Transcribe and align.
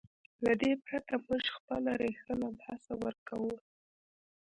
له 0.45 0.53
دې 0.61 0.71
پرته 0.85 1.13
موږ 1.27 1.43
خپله 1.57 1.91
ریښه 2.01 2.33
له 2.41 2.49
لاسه 2.61 2.91
ورکوو. 3.03 3.53